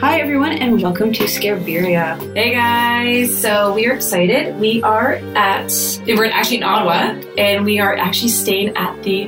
[0.00, 2.16] Hi, everyone, and welcome to Scareberia.
[2.36, 3.36] Hey guys!
[3.36, 4.54] So we are excited.
[4.60, 5.72] We are at
[6.06, 9.26] we're actually in Ottawa, and we are actually staying at the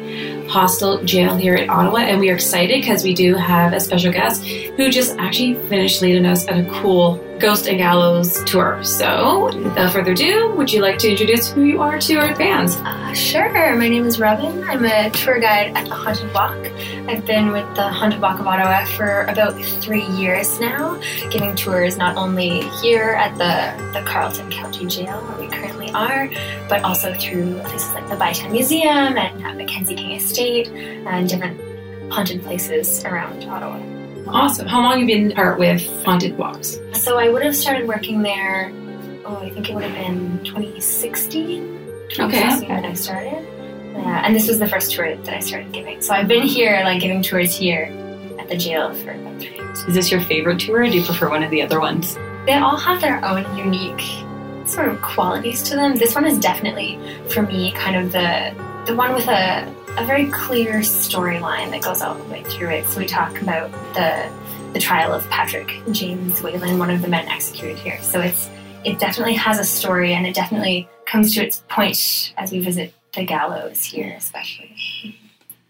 [0.51, 4.13] Hostel Jail here in Ottawa, and we are excited because we do have a special
[4.13, 8.83] guest who just actually finished leading us on a cool Ghost and Gallows tour.
[8.83, 12.77] So, without further ado, would you like to introduce who you are to our fans?
[12.77, 13.77] Uh, sure.
[13.77, 14.63] My name is Robin.
[14.65, 16.59] I'm a tour guide at the Haunted Walk.
[17.09, 21.97] I've been with the Haunted Walk of Ottawa for about three years now, giving tours
[21.97, 26.29] not only here at the, the Carleton County Jail, where we currently are,
[26.69, 31.61] but also through places like the Bytown Museum and at Mackenzie King Estate and different
[32.13, 33.81] haunted places around Ottawa.
[34.29, 34.67] Awesome.
[34.67, 36.79] How long have you been part with Haunted Walks?
[36.93, 38.71] So I would have started working there,
[39.25, 41.63] oh, I think it would have been 2016.
[42.13, 42.17] Okay.
[42.17, 43.47] 2016 when I started.
[43.93, 46.01] Yeah, and this was the first tour that I started giving.
[46.01, 47.85] So I've been here, like giving tours here
[48.39, 49.81] at the jail for about three years.
[49.85, 52.15] Is this your favorite tour, or do you prefer one of the other ones?
[52.47, 54.03] They all have their own unique
[54.71, 55.97] sort of qualities to them.
[55.97, 58.55] This one is definitely, for me, kind of the
[58.87, 62.87] the one with a a very clear storyline that goes all the way through it.
[62.89, 64.31] So we talk about the
[64.73, 68.01] the trial of Patrick James Whelan, one of the men executed here.
[68.03, 68.49] So it's
[68.85, 72.95] it definitely has a story, and it definitely comes to its point as we visit
[73.15, 74.77] the gallows here, especially.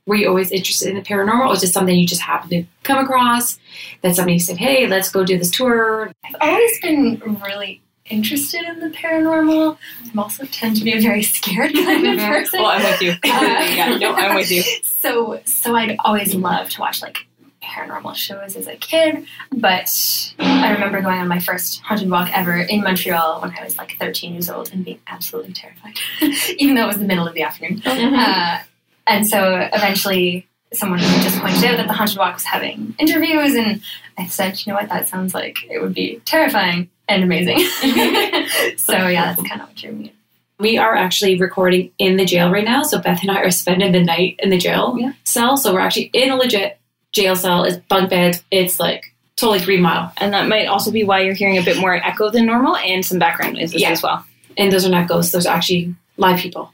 [0.06, 2.64] Were you always interested in the paranormal, or was it something you just happened to
[2.82, 3.58] come across?
[4.02, 7.80] That somebody said, "Hey, let's go do this tour." I've always been really
[8.10, 9.78] interested in the paranormal.
[10.14, 12.32] I also tend to be a very scared kind of mm-hmm.
[12.32, 12.60] person.
[12.60, 13.10] Well, I'm with you.
[13.12, 14.62] Uh, yeah, no, I'm with you.
[15.00, 17.26] So, so I'd always love to watch like
[17.62, 22.56] paranormal shows as a kid, but I remember going on my first haunted walk ever
[22.58, 25.94] in Montreal when I was like 13 years old and being absolutely terrified,
[26.58, 27.80] even though it was the middle of the afternoon.
[27.80, 28.14] Mm-hmm.
[28.14, 28.58] Uh,
[29.06, 33.80] and so eventually someone just pointed out that the haunted walk was having interviews, and
[34.18, 37.58] I said, you know what, that sounds like it would be terrifying and amazing.
[38.78, 40.04] so yeah, that's kind of what drew me.
[40.06, 40.12] in.
[40.58, 43.92] We are actually recording in the jail right now, so Beth and I are spending
[43.92, 45.12] the night in the jail Yeah.
[45.24, 45.56] cell.
[45.56, 46.78] So we're actually in a legit
[47.12, 47.64] jail cell.
[47.64, 48.42] It's bunk beds.
[48.50, 51.78] It's like totally Green Mile, And that might also be why you're hearing a bit
[51.78, 53.90] more echo than normal and some background noises Yeah.
[53.90, 54.24] as well.
[54.58, 55.32] and those are not ghosts.
[55.32, 56.70] Those are actually live people,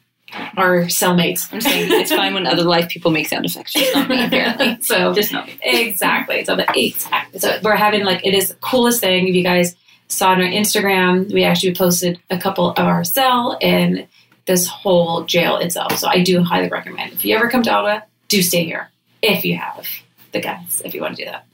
[0.56, 1.53] our cellmates.
[1.53, 4.78] I'm saying it's fine when other live people make sound effects, just not me, apparently.
[4.80, 5.56] so Just not me.
[5.62, 6.44] Exactly.
[6.44, 7.06] So the eight.
[7.38, 9.28] So we're having like it is the coolest thing.
[9.28, 9.76] If you guys
[10.09, 14.06] saw on our Instagram, we actually posted a couple of our cell and
[14.47, 15.99] this whole jail itself.
[15.99, 17.12] So I do highly recommend.
[17.12, 18.91] If you ever come to Ottawa, do stay here
[19.22, 19.87] if you have
[20.33, 20.81] the guts.
[20.84, 21.47] If you want to do that.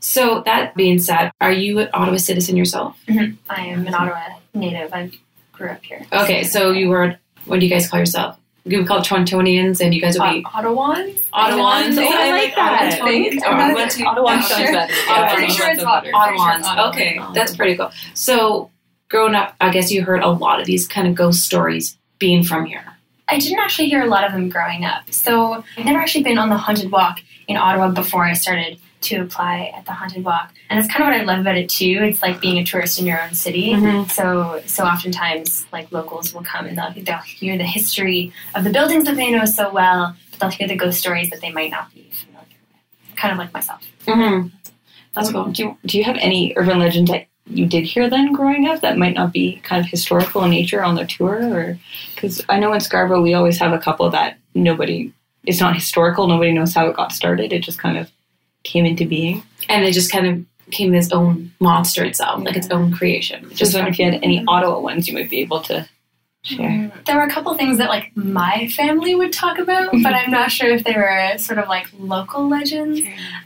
[0.00, 2.98] So that being said, are you an Ottawa citizen yourself?
[3.08, 3.36] Mm-hmm.
[3.50, 4.92] I am an Ottawa native.
[4.92, 5.10] I
[5.52, 6.06] grew up here.
[6.12, 7.16] Okay, so you were.
[7.46, 8.38] What do you guys call yourself?
[8.70, 11.20] Would call it Torontonians, and you guys would be Ottawans?
[11.32, 11.96] Ottawans.
[11.98, 12.98] Oh, I like that.
[13.00, 13.44] I think.
[13.46, 14.94] I'm Or not we went to Ottawa I'm sounds better.
[15.08, 16.26] I'm pretty sure it's Ottawa.
[16.26, 16.62] Ottawans.
[16.64, 16.88] Ottawa.
[16.90, 17.90] Okay, that's pretty cool.
[18.14, 18.70] So,
[19.08, 22.42] growing up, I guess you heard a lot of these kind of ghost stories being
[22.44, 22.84] from here.
[23.28, 25.12] I didn't actually hear a lot of them growing up.
[25.12, 29.16] So I've never actually been on the haunted walk in Ottawa before I started to
[29.18, 30.52] apply at the haunted walk.
[30.70, 32.00] And that's kind of what I love about it too.
[32.02, 33.72] It's like being a tourist in your own city.
[33.72, 34.10] Mhm.
[34.10, 38.70] So so oftentimes like locals will come and they'll, they'll hear the history of the
[38.70, 41.70] buildings that they know so well, but they'll hear the ghost stories that they might
[41.70, 42.46] not be familiar
[43.08, 43.16] with.
[43.16, 43.82] Kind of like myself.
[44.06, 44.48] Mm-hmm.
[45.14, 45.46] That's cool.
[45.46, 48.82] Do you, do you have any urban legends that you did hear then growing up
[48.82, 51.42] that might not be kind of historical in nature on the tour?
[51.42, 51.78] Or
[52.14, 55.12] because I know in Scarborough we always have a couple that nobody,
[55.44, 56.28] it's not historical.
[56.28, 57.52] Nobody knows how it got started.
[57.52, 58.10] It just kind of
[58.68, 59.42] came into being.
[59.68, 63.48] And it just kind of became this own monster itself, like its own creation.
[63.54, 65.88] Just wondering if you had any Ottawa ones you might be able to
[66.42, 66.68] share.
[66.68, 70.30] Mm, There were a couple things that like my family would talk about, but I'm
[70.30, 73.00] not sure if they were sort of like local legends.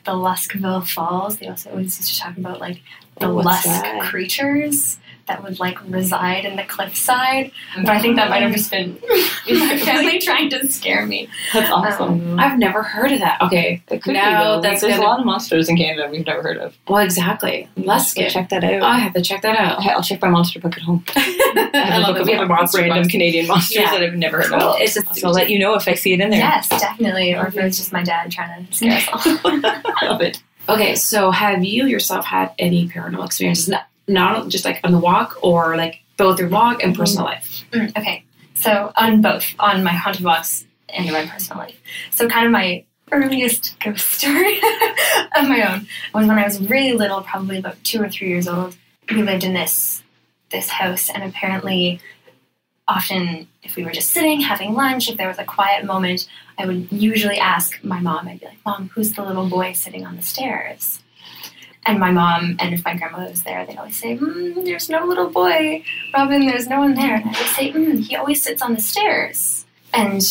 [0.05, 1.39] The Luskville Falls.
[1.39, 2.81] They also always used to talk about like
[3.21, 4.03] the Oh, Lusk that?
[4.03, 4.99] creatures
[5.33, 7.53] that would like reside in the cliffside.
[7.77, 8.99] But I think that might have just been
[9.49, 11.27] my family trying to scare me.
[11.55, 12.39] That's um, awesome.
[12.39, 13.41] I've never heard of that.
[13.41, 16.43] Okay, It could now be, that's There's a lot of monsters in Canada we've never
[16.43, 16.77] heard of.
[16.87, 17.67] well, exactly.
[17.77, 18.31] Let's get.
[18.31, 18.83] check that out.
[18.83, 19.79] I have to check that out.
[19.79, 21.03] Okay, I'll check my monster book at home.
[21.17, 22.27] I I have a book.
[22.27, 23.09] We have a monster random.
[23.09, 23.91] Canadian monsters Yeah.
[23.93, 24.77] that I've never heard of.
[24.81, 26.41] It's just So I'll let you know if I see it in there.
[26.41, 27.35] Yes, definitely.
[27.35, 29.21] Or if it was just my dad trying to scare us all.
[29.65, 30.43] I love it.
[30.69, 33.75] Okay, so have you yourself had any paranormal experiences?
[34.13, 37.65] Not, just like on the walk, or like both your walk and personal life.
[37.73, 38.25] Mm, okay,
[38.55, 41.81] so on both, on my haunted walks and my personal life.
[42.11, 44.59] So kind of my earliest ghost story
[45.37, 48.49] of my own was when I was really little, probably about two or three years
[48.49, 48.77] old.
[49.11, 50.03] We lived in this
[50.51, 52.01] this house, and apparently,
[52.87, 56.29] often if we were just sitting having lunch, if there was a quiet moment,
[56.59, 58.29] I would usually ask my mom.
[58.29, 61.02] I'd be like, "Mom, who's the little boy sitting on the stairs?"
[61.85, 65.05] And my mom and if my grandmother was there, they'd always say, mm, "There's no
[65.05, 65.83] little boy,
[66.15, 66.47] Robin.
[66.47, 69.65] There's no one there." And I would say, mm, "He always sits on the stairs."
[69.93, 70.23] And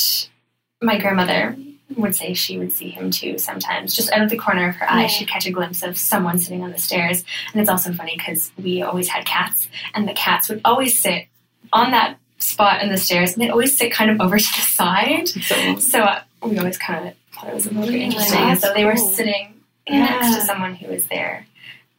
[0.82, 1.56] my grandmother
[1.98, 3.94] would say she would see him too sometimes.
[3.94, 5.08] Just out of the corner of her eye, Yeah.
[5.08, 7.24] she'd catch a glimpse of someone sitting on the stairs.
[7.52, 11.28] And it's also funny because we always had cats, and the cats would always sit
[11.74, 14.62] on that spot in the stairs, and they'd always sit kind of over to the
[14.62, 15.28] side.
[15.44, 18.40] So, So uh, we always kind of thought it was a little bit interesting.
[18.40, 19.10] That's so they were cool.
[19.10, 19.54] sitting
[19.90, 21.46] next to someone who was there.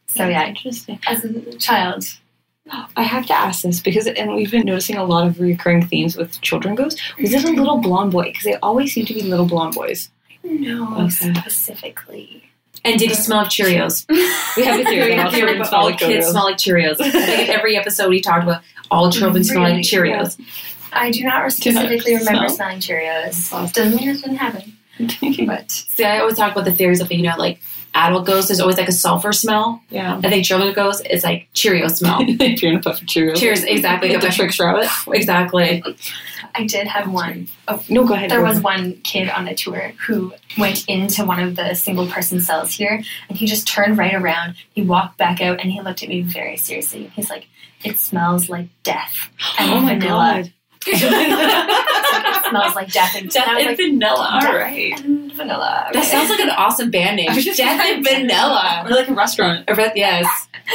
[0.07, 0.99] So yeah, interesting.
[1.07, 2.05] as a child,
[2.95, 6.15] I have to ask this because, and we've been noticing a lot of recurring themes
[6.15, 7.01] with children ghosts.
[7.19, 7.57] Was it a mm-hmm.
[7.57, 8.25] little blonde boy?
[8.25, 10.09] Because they always seem to be little blonde boys.
[10.43, 11.33] no Okay.
[11.33, 12.43] specifically.
[12.85, 14.05] And did he smell like Cheerios?
[14.57, 16.31] We have a theory We have theory children about smell all like kids Cheerios.
[16.31, 17.01] smell like Cheerios.
[17.01, 20.39] I think in every episode we talked about all children smell like Cheerios.
[20.91, 22.49] I do not specifically remember smell.
[22.49, 23.51] smelling Cheerios.
[23.51, 23.71] Awesome.
[23.71, 24.77] Doesn't mean it didn't happen,
[25.47, 27.59] but See, I always talk about the theories of you know like
[27.95, 28.49] adult ghosts.
[28.49, 29.81] There's always like a sulfur smell.
[29.89, 30.19] yeah.
[30.23, 32.19] I think children ghosts is like Cheerio smell.
[32.21, 33.37] if you're in a puff of Cheerios.
[33.37, 34.09] Cheers, exactly.
[34.11, 34.87] Like the Trix rabbit.
[35.13, 35.83] exactly.
[36.55, 37.47] I did have one.
[37.67, 38.29] Oh, No, go ahead.
[38.29, 38.63] there go was ahead.
[38.63, 43.01] one kid on the tour who went into one of the single person cells here,
[43.29, 44.55] and he just turned right around.
[44.73, 47.11] He walked back out, and he looked at me very seriously.
[47.15, 47.47] He's like,
[47.83, 49.29] "It smells like death
[49.59, 50.53] oh and Oh my vanilla." god.
[50.87, 50.99] It
[52.49, 54.39] smells like death and, Death and like, vanilla.
[54.41, 54.99] "Death All right.
[55.03, 55.89] and vanilla.
[55.93, 57.27] That sounds like an awesome band name.
[57.33, 58.83] Death and Vanilla.
[58.85, 59.69] Or like a restaurant.
[59.69, 60.27] I read- Yes.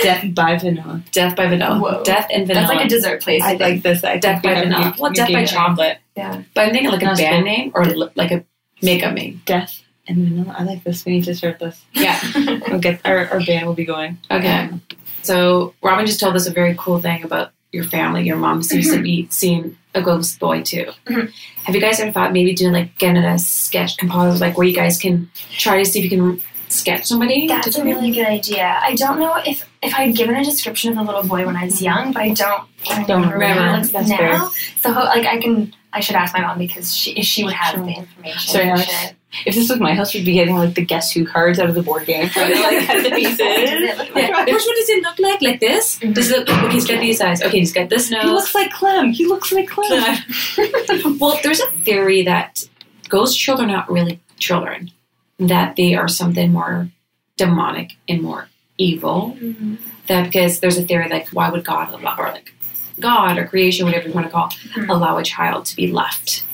[0.03, 1.03] Death by vanilla.
[1.13, 1.79] Death by Vanilla.
[1.79, 2.03] Whoa.
[2.05, 2.67] Death and Vanilla.
[2.67, 3.43] That's like a dessert place.
[3.43, 4.05] I like this.
[4.05, 4.95] I Death by Vanilla.
[4.99, 5.45] Well, Death by.
[5.47, 5.99] Chocolate.
[6.17, 6.43] Yeah.
[6.55, 7.41] But I'm thinking like a band cool.
[7.43, 8.45] name or li- like a
[8.83, 9.41] makeup name.
[9.47, 10.55] Death and vanilla.
[10.59, 11.05] I like this.
[11.07, 11.83] We need to start this.
[11.93, 12.21] Yeah.
[12.69, 14.19] We'll get our, our band will be going.
[14.31, 14.47] Okay.
[14.65, 14.83] Um,
[15.23, 18.25] so Robin just told us a very cool thing about your family.
[18.25, 20.87] Your mom seems to be seeing a ghost boy too.
[21.07, 21.33] Mhm.
[21.65, 24.75] Have you guys ever thought maybe doing like getting a sketch composite, like where you
[24.75, 26.43] guys can try to see if you can
[26.73, 27.47] sketch somebody?
[27.47, 28.79] That's a really good idea.
[28.83, 31.57] I don't know if if I had given a description of the little boy when
[31.57, 33.87] I was young, but I don't I Don't remember remember.
[33.89, 34.51] That's now.
[34.81, 37.85] So like I can I should ask my mom because she she would have Sure.
[37.85, 38.41] the information.
[38.53, 39.15] Sorry, I Alex.
[39.45, 41.75] If this was my house, we'd be getting like the Guess Who cards out of
[41.75, 42.31] the board game.
[42.35, 43.39] They like cut the pieces.
[43.39, 43.99] Yeah.
[44.45, 45.43] Which one does it look like?
[45.43, 45.99] Like this?
[45.99, 46.15] Mhm.
[46.15, 46.49] Does it look?
[46.65, 47.43] Okay, he's got these eyes.
[47.43, 48.23] Okay, he's got this nose.
[48.25, 49.13] He looks like Clem.
[49.13, 50.17] He looks like Clem.
[51.21, 52.65] well, there's a theory that
[53.11, 54.91] ghost children are not really children,
[55.39, 56.89] that they are something more
[57.37, 59.37] demonic and more evil.
[59.41, 59.79] Mhm.
[60.09, 62.53] That because there's a theory like why would God allow or like
[62.99, 64.89] God or creation, whatever you want to call, Mhm.
[64.89, 66.45] allow a child to be left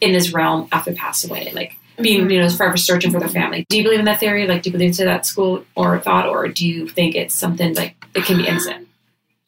[0.00, 3.64] in this realm after pass away, like being you know forever searching for their family.
[3.68, 4.46] Do you believe in that theory?
[4.46, 7.74] Like, do you believe to that school or thought, or do you think it's something
[7.74, 8.88] like it can be innocent?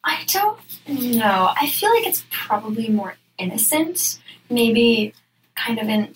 [0.04, 0.58] I don't
[0.88, 1.52] know.
[1.60, 4.18] I feel like it's probably more innocent.
[4.48, 5.12] Maybe
[5.54, 6.14] kind of in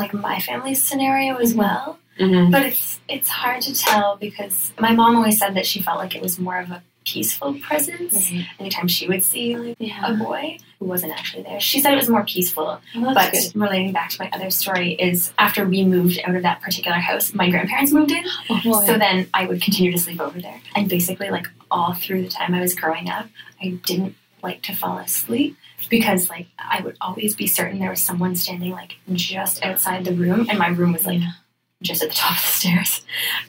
[0.00, 1.98] like my family's scenario as well.
[2.18, 2.50] Mm-hmm.
[2.50, 6.14] But it's it's hard to tell because my mom always said that she felt like
[6.14, 9.76] it was more of a peaceful presence anytime she would see like
[10.06, 11.58] a boy who wasn't actually there.
[11.58, 12.80] She said it was more peaceful.
[12.94, 16.42] Well, But that's relating back to my other story is after we moved out of
[16.42, 18.24] that particular house, my grandparents moved in.
[18.50, 20.60] Oh, So then I would continue to sleep over there.
[20.74, 23.26] And basically, like all through the time I was growing up,
[23.62, 25.56] I didn't like to fall asleep
[25.88, 30.12] because like I would always be certain there was someone standing like just outside the
[30.12, 31.22] room, and my room was like
[31.82, 33.00] just at the top of the stairs.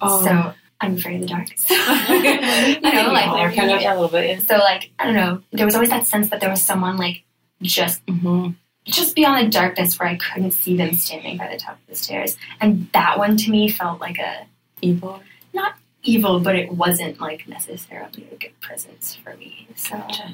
[0.01, 0.23] Oh.
[0.23, 1.47] So I'm afraid of the dark.
[1.57, 1.73] So,
[2.13, 4.41] you know, like kind of a little bit.
[4.47, 7.23] So like I don't know, there was always that sense that there was someone like
[7.61, 8.51] just Mm-hmm.
[8.85, 11.95] just beyond the darkness where I couldn't see them standing by the top of the
[11.95, 12.35] stairs.
[12.59, 14.47] And that one to me felt like a
[14.81, 15.21] Evil.
[15.53, 19.67] Not evil, but it wasn't like necessarily a good presence for me.
[19.75, 20.31] So Gotcha.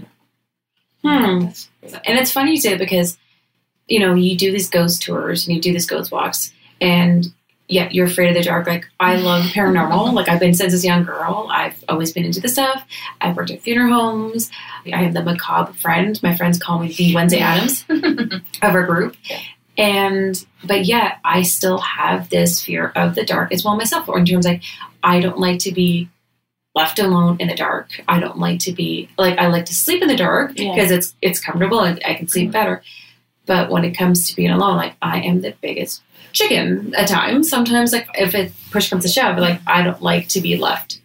[1.04, 1.50] Hmm.
[1.84, 3.18] And it's funny you say because,
[3.88, 6.52] you know, you do these ghost tours and you do these ghost walks,
[6.82, 7.28] and
[7.68, 8.68] yet you're afraid of the dark.
[8.68, 10.14] Like, I love paranormal.
[10.14, 11.48] Like, I've been since as a young girl.
[11.52, 12.86] I've always been into the stuff.
[13.22, 14.50] I've worked at funeral homes.
[14.92, 16.22] I have the macabre friend.
[16.24, 19.16] My friends call me the Wednesday Addams of our group.
[19.78, 24.10] And, but yet, I still have this fear of the dark as well myself.
[24.10, 24.64] Or in terms like,
[25.04, 26.10] I don't like to be
[26.78, 27.88] left alone in the dark.
[28.08, 30.74] I don't like to be like I like to sleep in the dark Yeah.
[30.74, 32.82] because it's it's comfortable and I can sleep better.
[33.46, 36.02] But when it comes to being alone, like I am the biggest
[36.34, 37.50] chicken at times.
[37.50, 41.00] Sometimes like if it push comes to shove, like I don't like to be left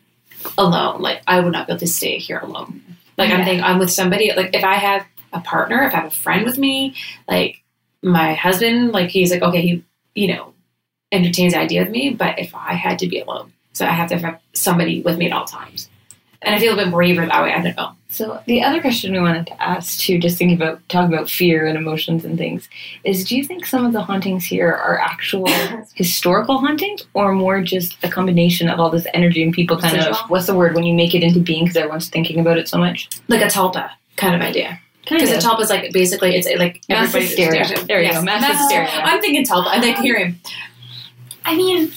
[0.58, 1.00] alone.
[1.00, 2.82] Like I would not be able to stay here alone.
[3.18, 3.44] Like I'm Yeah.
[3.44, 4.32] thinking I'm with somebody.
[4.36, 6.94] Like if I have a partner, if I have a friend with me,
[7.28, 7.62] like
[8.02, 10.52] my husband, like he's like okay, he you know
[11.12, 12.10] entertains the idea of me.
[12.10, 15.26] But if I had to be alone, so I have to have somebody with me
[15.26, 15.88] at all times.
[16.42, 17.52] and I feel a bit braver that way.
[17.52, 17.92] I don't know.
[18.08, 21.66] So the other question we wanted to ask too, just thinking about talking about fear
[21.66, 22.68] and emotions and things,
[23.04, 25.46] is do you think some of the hauntings here are actual
[25.94, 30.16] historical hauntings, or more just a combination of all this energy and people kind of
[30.28, 32.76] what's the word when you make it into being because everyone's thinking about it so
[32.76, 33.08] much?
[33.28, 34.78] Like a tulpa kind of idea.
[35.08, 35.36] Because of.
[35.38, 37.84] a tulpa is like basically it's like Mass everybody hysteria.
[37.86, 38.88] There you go, mass hysteria.
[38.90, 39.68] I'm thinking tulpa.
[39.68, 40.38] I like hearing.
[41.44, 41.92] I mean,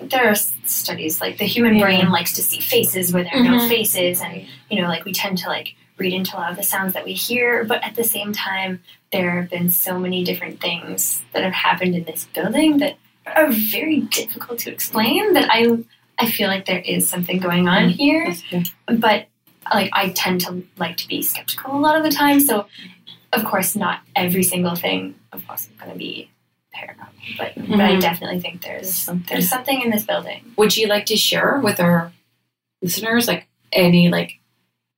[0.00, 1.84] there are s- studies like the human Yeah.
[1.84, 3.68] brain likes to see faces where there are no Mhm.
[3.68, 6.62] faces, and you know, like we tend to like read into a lot of the
[6.62, 7.64] sounds that we hear.
[7.64, 11.94] But at the same time, there have been so many different things that have happened
[11.96, 12.96] in this building that
[13.26, 15.32] are very difficult to explain.
[15.34, 15.78] That I
[16.20, 18.62] I feel like there is something going on here, That's fair.
[18.86, 19.28] but
[19.72, 22.40] like I tend to like to be skeptical a lot of the time.
[22.40, 22.66] So,
[23.32, 26.30] of course, not every single thing, of course, is going to be
[26.74, 27.08] paranormal.
[27.38, 28.00] But but I Mhm.
[28.00, 29.26] definitely think there's There's something.
[29.34, 30.42] there's something in this building.
[30.56, 32.12] Would you like to share with our
[32.82, 34.38] listeners like any like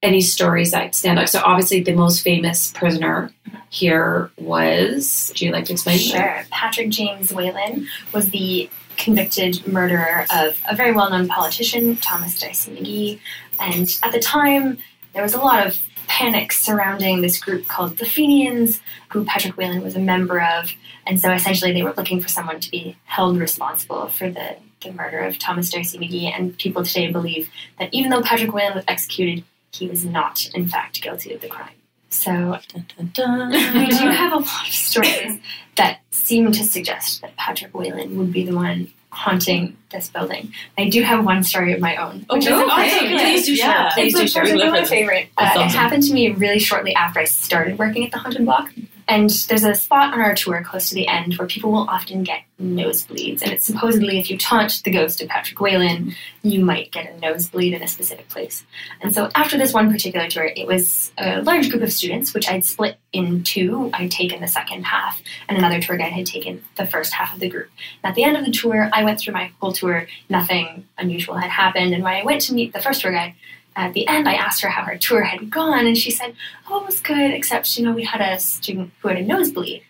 [0.03, 1.29] any stories that stand out?
[1.29, 3.31] So obviously the most famous prisoner
[3.71, 5.33] here was.
[5.37, 5.99] Do you like to explain?
[5.99, 6.05] that?
[6.05, 6.45] Sure.
[6.50, 12.73] Patrick James Whelan was the convicted murderer of a very well known politician, Thomas D'Arcy
[12.73, 13.21] McGee.
[13.59, 14.79] And at the time,
[15.15, 15.79] there was a lot of
[16.11, 20.73] panic surrounding this group called the Fenians, who Patrick Whelan was a member of.
[21.07, 24.90] And so essentially, they were looking for someone to be held responsible for the, the
[24.90, 26.37] murder of Thomas D'Arcy McGee.
[26.37, 27.49] And people today believe
[27.79, 31.49] that even though Patrick Whelan was executed, he was not, in fact, guilty of the
[31.49, 31.75] crime.
[32.09, 33.50] So Dun, dun, dun.
[33.79, 35.38] we do have a lot of stories
[35.76, 40.52] that seem to suggest that Patrick Whelan would be the one haunting this building.
[40.79, 42.25] I do have one story of my own.
[42.31, 42.62] Oh, which is okay.
[42.71, 43.09] awesome.
[43.09, 43.67] Please do share.
[43.69, 43.90] Yeah.
[43.93, 44.43] Please It's do share.
[44.45, 44.88] We particular love it.
[44.88, 45.29] favorite.
[45.37, 48.71] Uh, it happened to me really shortly after I started working at the Haunted Walk.
[49.11, 52.23] And there's a spot on our tour close to the end where people will often
[52.23, 53.43] get nosebleeds.
[53.43, 57.19] And it's supposedly if you taunt the ghost of Patrick Whelan, you might get a
[57.19, 58.64] nosebleed in a specific place.
[59.00, 62.49] And so after this one particular tour, it was a large group of students, which
[62.49, 63.90] I'd split in two.
[63.93, 67.40] I'd taken the second half, and another tour guide had taken the first half of
[67.40, 67.69] the group.
[68.05, 70.07] And at the end of the tour, I went through my whole tour.
[70.29, 71.95] Nothing unusual had happened.
[71.95, 73.35] And when I went to meet the first tour guide,
[73.77, 76.35] at the end, I asked her how her tour had gone, and she said,
[76.69, 79.83] "Oh, it was good, except you know we had a student who had a nosebleed."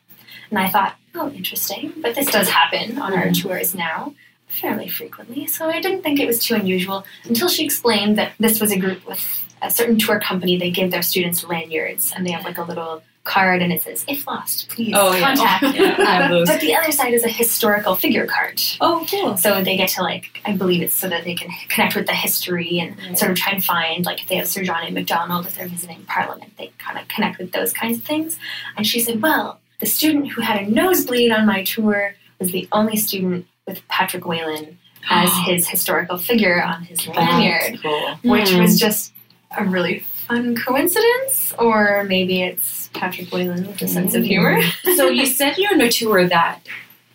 [0.51, 3.49] And I thought, "Oh, interesting." But this does happen on our mm-hmm.
[3.49, 4.15] tours now
[4.49, 8.61] fairly frequently, so I didn't think it was too unusual until she explained that this
[8.61, 10.59] was a group with a certain tour company.
[10.59, 14.05] They give their students lanyards, and they have like a little card, and it says,
[14.09, 15.21] "If lost, please Oh, yeah.
[15.35, 18.61] contact." Yeah, I Um, but the other side is a historical figure card.
[18.81, 19.37] Oh, cool.
[19.37, 22.15] So they get to like, I believe it's so that they can connect with the
[22.15, 23.17] history and Right.
[23.19, 24.91] sort of try and find like if they have Sir John A.
[24.91, 28.39] Macdonald, if they're visiting Parliament, they kind of connect with those kinds of things.
[28.77, 32.69] And she said, well, the student who had a nosebleed on my tour was the
[32.73, 38.19] only student with Patrick Whelan as his historical figure on his lanyard, cool.
[38.23, 38.61] which Hmm.
[38.63, 39.13] was just
[39.59, 44.61] a really fun coincidence, or maybe it's Patrick Whelan with a sense of humor.
[44.97, 46.61] so you said you're on a tour that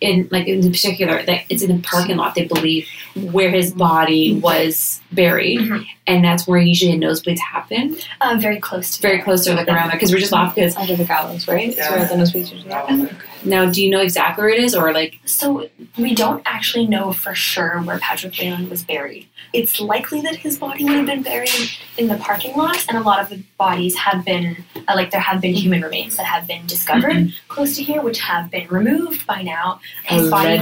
[0.00, 4.34] in like in particular that it's in a parking lot they believe where his body
[4.34, 5.86] was buried Mhm.
[6.06, 9.24] and that's where usually nosebleeds happen Uh, very close to very there.
[9.24, 11.70] close to like around there because we're just laughing because Under the gallows, right?
[11.70, 13.16] Is where the nosebleeds usually happen.
[13.46, 17.12] Now do you know exactly where it is or like So we don't actually know
[17.12, 19.28] for sure where Patrick Whelan was buried.
[19.52, 23.00] It's likely that his body would have been buried in the parking lot, and a
[23.00, 26.46] lot of the bodies have been, uh, like there have been human remains that have
[26.46, 29.80] been discovered close to here, which have been removed by now.
[30.04, 30.56] His body,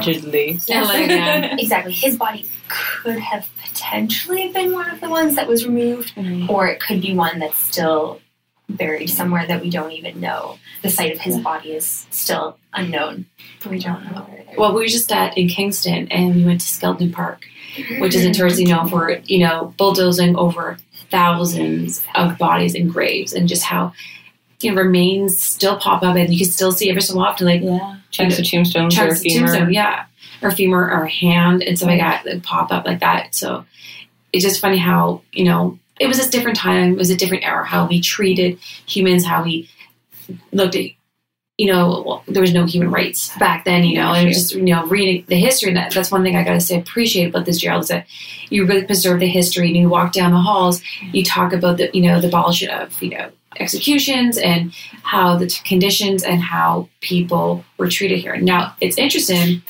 [0.69, 1.59] Allegedly.
[1.65, 6.13] Exactly, his body could have potentially been one of the ones that was removed,
[6.49, 8.21] or it could be one that's still
[8.69, 10.59] buried somewhere that we don't even know.
[10.83, 13.27] The site of his body is still unknown.
[13.69, 16.61] We don't know where they're well we were just at in kingston and we went
[16.61, 17.47] to skeleton park
[17.99, 20.77] which is notoriously known for you know bulldozing over
[21.11, 23.93] thousands of bodies and graves and just how
[24.61, 27.63] you know remains still pop up and you can still see every so often like
[27.63, 27.97] Yeah.
[28.11, 29.47] Chunks of tombstones or chunks of femur.
[29.47, 30.05] tombstone, yeah,
[30.43, 33.35] or femur or hand and stuff like that that pop up like that.
[33.35, 33.65] So
[34.33, 37.45] it's just funny how you know it was a different time, it was a different
[37.45, 39.69] era, how we treated humans, how we
[40.53, 40.91] looked at.
[41.57, 43.85] You know, there was no human rights back then.
[43.85, 45.69] You know, and just you know, reading the history.
[45.69, 48.07] And that, that's one thing I gotta say appreciate about this, Gerald, is that
[48.51, 49.69] you really preserve the history.
[49.69, 50.83] And you walk down the halls,
[51.13, 54.73] you talk about the you know the abolition of you know executions and
[55.05, 58.37] how the t- conditions and how people were treated here.
[58.37, 59.63] Now, it's interesting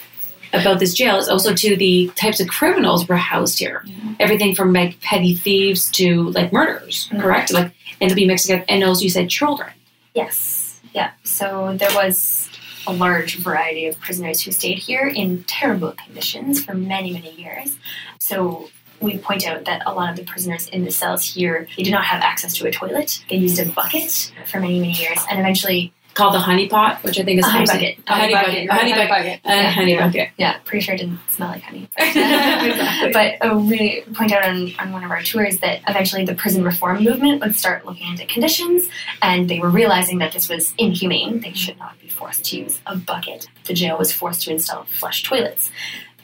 [0.55, 3.85] about this jail is also to the types of criminals were housed here.
[4.21, 7.21] Everything from like petty thieves to like murderers, Mhm.
[7.21, 7.53] correct?
[7.53, 8.65] Like and to be mixed together.
[8.69, 9.71] And also, you said children.
[10.15, 10.81] Yes.
[10.93, 11.11] Yeah.
[11.25, 12.49] So there was
[12.87, 17.77] a large variety of prisoners who stayed here in terrible conditions for many, many years.
[18.19, 18.69] So
[19.01, 21.91] we point out that a lot of the prisoners in the cells here they did
[21.91, 23.25] not have access to a toilet.
[23.29, 27.19] They used a bucket for many many years, and eventually Called the honey pot, which
[27.19, 27.99] I think is A honey bucket.
[28.07, 28.69] A honey bucket.
[28.69, 29.41] A honey bucket.
[29.45, 30.29] And a honey bucket.
[30.37, 31.89] Yeah, pretty sure it didn't smell like honey.
[31.99, 33.13] Exactly.
[33.13, 36.63] but uh, we point out on, on one of our tours that eventually the prison
[36.65, 38.85] reform movement would start looking into conditions,
[39.23, 41.41] and they were realizing that this was inhumane.
[41.41, 43.49] They should not be forced to use a bucket.
[43.65, 45.73] The jail was forced to install flush toilets.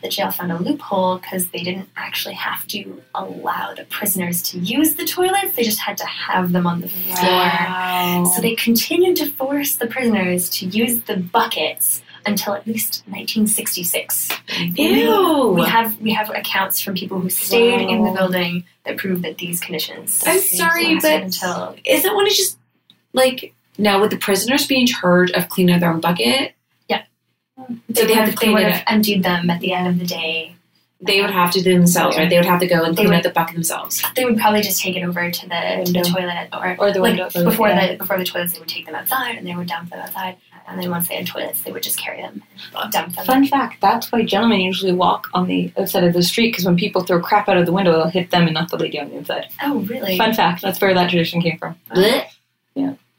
[0.02, 4.58] The jail found a loophole because they didn't actually have to allow the prisoners to
[4.58, 8.24] use the toilets, they just had to have them on the floor.
[8.34, 14.30] So they continued to force the prisoners to use the buckets until at least 1966.
[14.76, 15.52] Ew.
[15.54, 19.38] We have we have accounts from people who stayed in the building that prove that
[19.38, 20.22] these conditions.
[20.26, 22.58] I'm sorry, but until isn't one of just
[23.12, 26.54] like now with the prisoners being in charge of cleaning their own bucket,
[27.88, 29.98] they, they have would to clean they would have emptied them at the end of
[29.98, 30.54] the day.
[31.00, 32.28] they would have to do themselves, right?
[32.28, 34.02] They would have to go and clean would- out the bucket themselves.
[34.16, 37.00] They would probably just take it over to the, to the toilet or Or the
[37.00, 37.44] like window.
[37.50, 37.92] before yeah.
[37.92, 38.52] the before the toilets.
[38.54, 40.36] They would take them outside and they would dump them outside.
[40.68, 42.44] And then once they had toilets, they would just carry them,
[42.76, 43.24] and dump them.
[43.24, 46.76] Fun fact: That's why gentlemen usually walk on the outside of the street because when
[46.76, 49.08] people throw crap out of the window, it'll hit them and not the lady on
[49.08, 49.48] the inside.
[49.62, 50.16] Oh, really?
[50.16, 51.74] Fun fact: That's where that tradition came from.
[51.90, 52.26] Blech.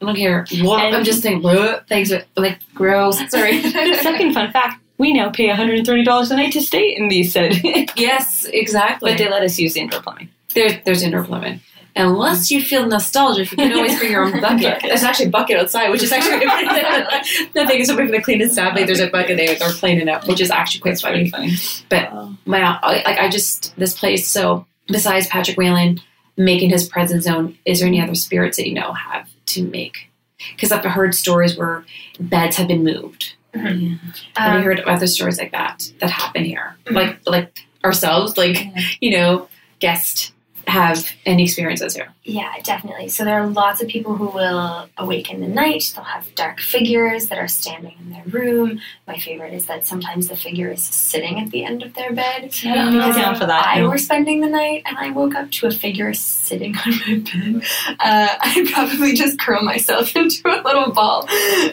[0.01, 0.45] I don't care.
[0.61, 0.83] What?
[0.83, 1.85] And- I'm just saying, bleh.
[1.87, 3.19] thanks, but like gross.
[3.29, 3.61] Sorry.
[3.61, 7.53] Second fun fact: We now pay $130 a night to stay in these said,
[7.95, 9.11] yes, exactly.
[9.11, 10.29] but they let us use the indoor plumbing.
[10.55, 11.61] there's there's indoor plumbing.
[11.93, 14.81] Unless you feel nostalgic, you can always bring your own bucket.
[14.81, 17.83] There's actually a bucket outside, which is actually nothing.
[17.83, 19.55] So if they clean it sadly, there's a bucket there.
[19.55, 21.29] They're cleaning up, which is actually quite funny.
[21.29, 21.53] funny.
[21.89, 22.13] But
[22.45, 24.27] my like I just this place.
[24.29, 25.99] So besides Patrick Whelan
[26.37, 30.09] making his presence known, is there any other spirits that you know have to make?
[30.55, 31.83] Because I've heard stories where
[32.19, 33.33] beds have been moved.
[33.53, 33.97] Have you
[34.37, 36.75] Um, heard other stories like that that happen here?
[36.85, 36.93] Mhm.
[36.95, 38.81] Like like ourselves, like Yeah.
[39.01, 40.31] you know, guests
[40.67, 42.13] have any experiences here.
[42.23, 43.09] Yeah, definitely.
[43.09, 45.91] So there are lots of people who will awake in the night.
[45.95, 48.79] They'll have dark figures that are standing in their room.
[49.07, 52.53] My favorite is that sometimes the figure is sitting at the end of their bed.
[52.65, 53.67] I don't know down for that.
[53.67, 53.89] I no.
[53.89, 57.63] were spending the night and I woke up to a figure sitting on my bed.
[57.99, 61.21] Uh, I'd probably just curl myself into a little ball,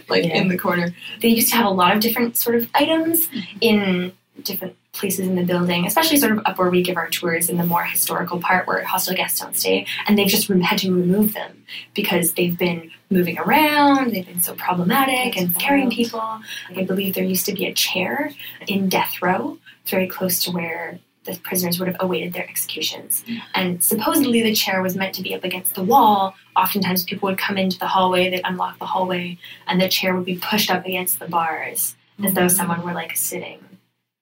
[0.09, 0.37] like Yeah.
[0.39, 0.95] in the corner.
[1.21, 3.29] They used to have a lot of different sort of items
[3.61, 7.49] in different places in the building, especially sort of up where we give our tours
[7.49, 10.95] in the more historical part where hostel guests don't stay, and they've just had to
[10.95, 16.41] remove them because they've been moving around, they've been so problematic and scaring people.
[16.77, 18.31] I believe there used to be a chair
[18.67, 23.23] in death row, very close to where the prisoners would have awaited their executions.
[23.55, 26.35] And supposedly the chair was meant to be up against the wall.
[26.57, 30.25] Oftentimes people would come into the hallway, they'd unlock the hallway, and the chair would
[30.25, 33.61] be pushed up against the bars as though someone were like sitting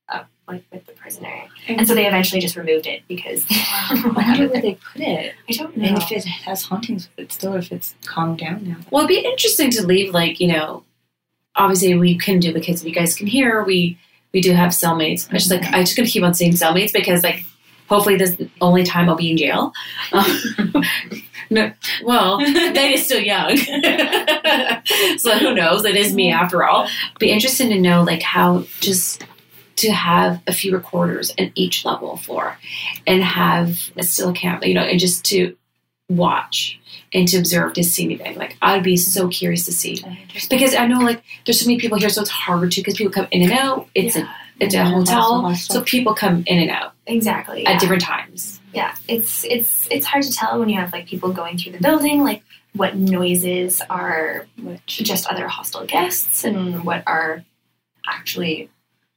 [0.09, 1.45] up like with the prisoner.
[1.69, 5.35] And so they eventually just removed it because I wonder where they put it.
[5.49, 5.85] I don't know.
[5.85, 8.77] And if it has hauntings with it still, or if it's calmed down now.
[8.91, 10.85] Well, it'd be interesting to leave, like, you know,
[11.57, 13.99] obviously we couldn't do because if you guys can hear, we
[14.33, 15.29] we do have cellmates.
[15.31, 17.45] I just like I just gonna keep on saying cellmates because like
[17.89, 19.73] hopefully this is the only time I'll be in jail.
[20.13, 20.85] Um,
[21.51, 21.73] no,
[22.05, 23.57] well, Meg is still young,
[25.19, 25.85] so who knows?
[25.85, 26.89] It is me after all.
[27.19, 29.25] Be interested to know like how just
[29.77, 32.57] to have a few recorders in each level floor
[33.07, 35.57] and have a still camera, you know, and just to
[36.09, 36.79] watch
[37.13, 38.37] and to observe to see anything.
[38.37, 40.05] Like I'd be so curious to see
[40.51, 43.13] because I know like there's so many people here, so it's hard to because people
[43.13, 43.89] come in and out.
[43.95, 44.23] It's Yeah.
[44.25, 47.63] a it's a hotel, so people come in and out exactly.
[47.65, 47.73] yeah.
[47.73, 48.59] at different times.
[48.73, 51.79] yeah it's it's it's hard to tell when you have like people going through the
[51.79, 57.45] building like what noises are Which just other hostile guests and what are
[58.07, 58.71] actually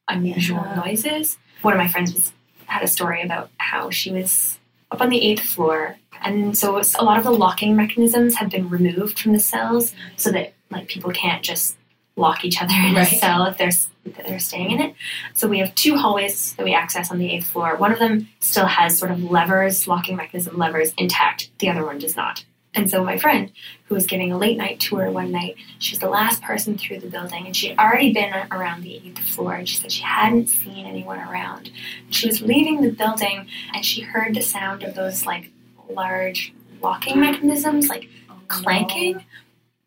[0.09, 0.75] unusual Yeah.
[0.75, 2.33] noises one of my friends was
[2.65, 4.59] had a story about how she was
[4.91, 8.69] up on the eighth floor and so a lot of the locking mechanisms have been
[8.69, 11.75] removed from the cells so that like people can't just
[12.15, 13.11] lock each other in Right.
[13.11, 13.69] a cell if they're
[14.05, 14.95] if they're staying in it
[15.33, 17.75] so we have two hallways that we access on the eighth floor.
[17.77, 21.49] One of them still has sort of levers, locking mechanism levers intact.
[21.59, 22.43] The other one does not.
[22.75, 23.51] And so my friend,
[23.85, 26.99] who was giving a late night tour one night, she was the last person through
[26.99, 30.03] the building, and she had already been around the eighth floor, and she said she
[30.03, 31.71] hadn't seen anyone around.
[32.09, 35.51] She was leaving the building, and she heard the sound of those like
[35.89, 38.07] large locking mechanisms, like
[38.47, 39.23] clanking,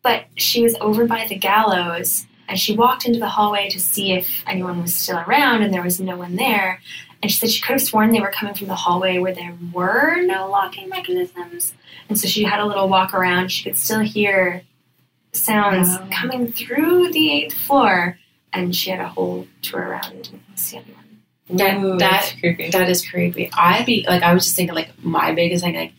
[0.01, 4.13] but she was over by the gallows and she walked into the hallway to see
[4.13, 6.81] if anyone was still around and there was no one there.
[7.23, 9.55] And she said she could have sworn they were coming from the hallway where there
[9.71, 11.73] were no locking mechanisms.
[12.09, 13.47] And so she had a little walk around.
[13.49, 14.61] She could still hear
[15.31, 16.07] sounds Wow.
[16.11, 18.19] coming through the eighth floor.
[18.51, 20.99] And she had a whole tour around and didn't see anyone.
[21.49, 22.69] That- Ooh, that- that's creepy.
[22.71, 23.49] That is creepy.
[23.53, 25.93] I'd be like, I was just thinking, like, my biggest thing, like,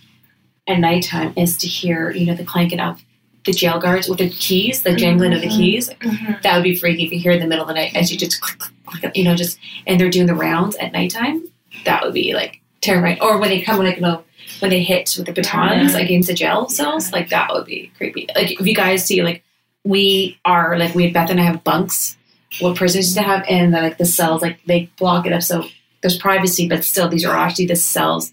[0.69, 3.03] at nighttime is to hear, you know, the clanking of
[3.45, 5.57] the jail guards with the keys, the jangling of the Mhm.
[5.57, 5.89] keys.
[6.01, 6.43] Mhm.
[6.43, 8.19] That would be freaky if you hear in the middle of the night as you
[8.19, 8.74] just click, click, click,
[9.15, 11.47] you know, just, and they're doing the rounds at nighttime.
[11.85, 13.21] That would be like terrifying.
[13.21, 14.25] Or when they come, like, you know,
[14.61, 15.99] when they hit with the batons Yeah.
[16.01, 18.27] against the jail cells, like, that would be creepy.
[18.35, 19.43] Like, if you guys see, like,
[19.85, 22.17] we are, like, we, Beth and I have bunks,
[22.61, 25.65] what prisoners used to have, and like the cells, like, they block it up so
[26.03, 28.33] there's privacy, but still, these are actually the cells,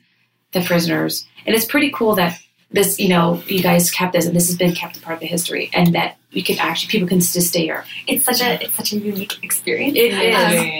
[0.51, 1.25] the prisoners.
[1.45, 2.37] And it's pretty cool that
[2.73, 5.19] this, you know, you guys kept this, and this has been kept a part of
[5.19, 7.83] the history, and that you can actually people can just stay here.
[8.07, 9.97] It's such a it's such a unique experience.
[9.97, 10.35] It is.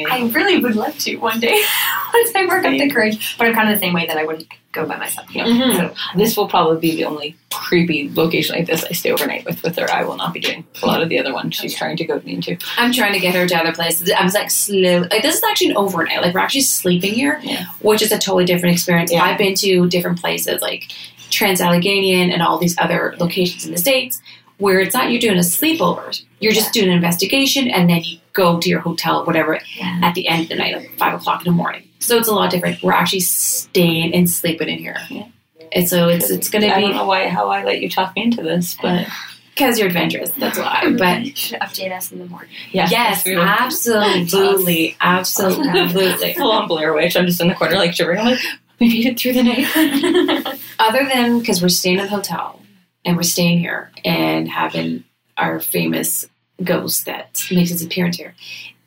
[0.07, 1.61] Um, I really would love to one day
[2.13, 4.23] once I work up the courage, but I'm kind of the same way that I
[4.25, 5.33] wouldn't go by myself.
[5.35, 5.49] You know?
[5.49, 5.77] Mhm.
[5.77, 9.61] So This will probably be the only creepy location like this I stay overnight with.
[9.61, 11.97] With her, I will not be doing a lot of the other ones she's trying
[11.97, 12.55] to goad me into.
[12.77, 14.09] I'm trying to get her to other places.
[14.09, 14.99] I was like slow.
[15.11, 16.21] Like this is actually an overnight.
[16.21, 17.65] Like we're actually sleeping here, Yeah.
[17.81, 19.11] which is a totally different experience.
[19.11, 19.23] Yeah.
[19.25, 20.89] I've been to different places like
[21.31, 24.21] Trans Allegheny and all these other locations in the states
[24.57, 26.23] where it's not you're doing a sleepover.
[26.39, 30.27] You're just doing an investigation and then you go to your hotel, whatever, at the
[30.27, 31.87] end of the night, like five o'clock in the morning.
[31.99, 32.81] So it's a lot different.
[32.83, 34.97] We're actually staying and sleeping in here.
[35.09, 35.27] Yeah.
[35.71, 38.15] And so it's it's gonna I don't be know why how I let you talk
[38.15, 39.07] me into this, but
[39.55, 40.31] because you're adventurous.
[40.31, 40.93] That's why.
[40.97, 42.49] But you should update us in the morning.
[42.71, 43.39] yeah, yes, that's weird.
[43.39, 46.33] absolutely, absolutely.
[46.37, 47.15] full on Blair Witch.
[47.15, 48.19] I'm just in the corner like shivering.
[48.19, 48.39] I'm like,
[48.79, 50.59] we made it through the night.
[50.81, 52.59] Other than because we're staying in the hotel
[53.05, 55.03] and we're staying here and having
[55.37, 56.25] our famous
[56.63, 58.33] ghost that makes its appearance here,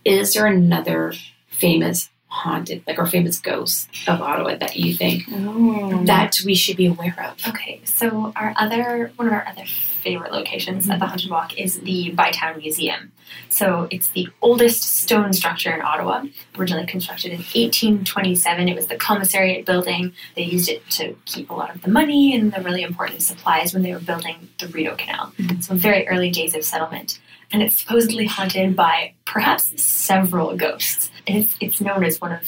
[0.05, 1.13] is there another
[1.47, 6.87] famous haunted, like our famous ghost of Ottawa that you think that we should be
[6.87, 7.47] aware of?
[7.47, 11.79] Okay, so our other one of our other favorite locations at the Haunted Walk is
[11.79, 13.13] the Bytown Museum.
[13.49, 16.25] So it's the oldest stone structure in Ottawa,
[16.59, 18.69] originally constructed in 1827.
[18.69, 20.13] It was the commissariat building.
[20.35, 23.73] They used it to keep a lot of the money and the really important supplies
[23.73, 25.33] when they were building the Rideau Canal.
[25.39, 25.61] Mm-hmm.
[25.61, 27.21] So very early days of settlement.
[27.53, 31.11] And it's supposedly haunted by perhaps several ghosts.
[31.27, 32.43] And it's, it's known as one of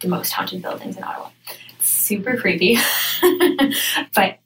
[0.00, 1.30] the most haunted buildings in Ottawa.
[1.78, 2.78] It's super creepy.
[4.14, 4.38] but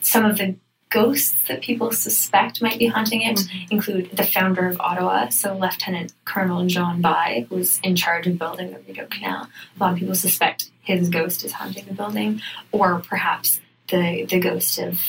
[0.00, 0.56] some of the
[0.94, 3.74] ghosts that people suspect might be haunting it mm-hmm.
[3.74, 8.70] include the founder of Ottawa, so Lieutenant Colonel John By, who's in charge of building
[8.70, 9.48] the Rideau Canal.
[9.76, 14.38] A lot of people suspect his ghost is haunting the building, or perhaps the the
[14.38, 15.00] ghost of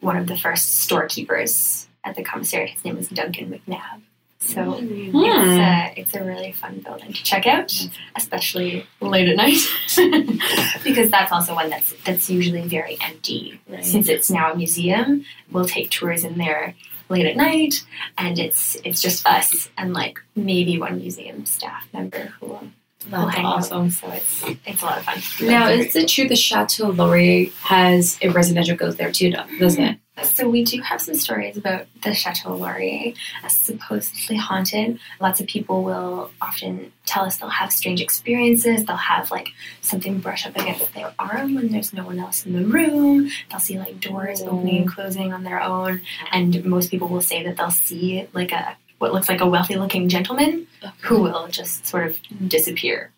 [0.00, 2.70] one of the first storekeepers at the commissariat.
[2.70, 4.02] His name is Duncan McNabb.
[4.42, 6.00] So it's, a, hmm.
[6.00, 7.70] it's a really fun building to check out,
[8.16, 9.58] especially late at night,
[10.82, 13.60] because that's also one that's that's usually very empty.
[13.82, 16.74] Since it's now a museum, we'll take tours in there
[17.10, 17.84] late at night,
[18.16, 22.68] and it's it's just us and like maybe one museum staff member who will,
[23.10, 23.86] That's hang awesome.
[23.86, 23.92] out.
[23.92, 25.48] So it's it's a lot of fun.
[25.48, 29.98] Now, is it true the Chateau Laurier has a residential ghost there too, doesn't it?
[30.24, 34.98] So we do have some stories about the Chateau Laurier as supposedly haunted.
[35.20, 38.84] Lots of people will often tell us they'll have strange experiences.
[38.84, 39.48] They'll have like
[39.80, 43.30] something brush up against their arm when there's no one else in the room.
[43.50, 46.00] They'll see like doors opening and closing on their own.
[46.32, 49.76] And most people will say that they'll see like a what looks like a wealthy
[49.76, 50.66] looking gentleman
[51.00, 53.12] who will just sort of disappear